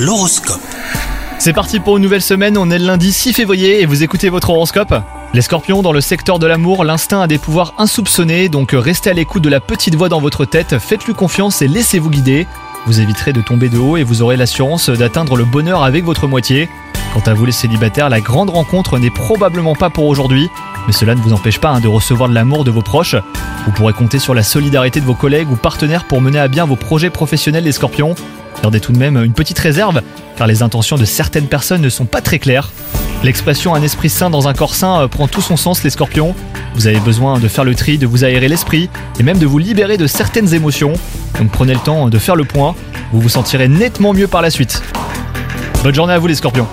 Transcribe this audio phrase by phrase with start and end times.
[0.00, 0.62] L'horoscope.
[1.38, 4.30] C'est parti pour une nouvelle semaine, on est le lundi 6 février et vous écoutez
[4.30, 4.94] votre horoscope
[5.34, 9.12] Les scorpions, dans le secteur de l'amour, l'instinct a des pouvoirs insoupçonnés, donc restez à
[9.12, 12.46] l'écoute de la petite voix dans votre tête, faites-lui confiance et laissez-vous guider.
[12.86, 16.26] Vous éviterez de tomber de haut et vous aurez l'assurance d'atteindre le bonheur avec votre
[16.26, 16.70] moitié.
[17.12, 20.48] Quant à vous les célibataires, la grande rencontre n'est probablement pas pour aujourd'hui,
[20.86, 23.16] mais cela ne vous empêche pas hein, de recevoir de l'amour de vos proches.
[23.66, 26.64] Vous pourrez compter sur la solidarité de vos collègues ou partenaires pour mener à bien
[26.64, 28.14] vos projets professionnels les scorpions.
[28.62, 30.02] Gardez tout de même une petite réserve,
[30.36, 32.70] car les intentions de certaines personnes ne sont pas très claires.
[33.22, 36.34] L'expression un esprit sain dans un corps sain euh, prend tout son sens les scorpions.
[36.74, 38.88] Vous avez besoin de faire le tri, de vous aérer l'esprit
[39.18, 40.94] et même de vous libérer de certaines émotions.
[41.38, 42.74] Donc prenez le temps de faire le point,
[43.12, 44.82] vous vous sentirez nettement mieux par la suite.
[45.82, 46.66] Bonne journée à vous les scorpions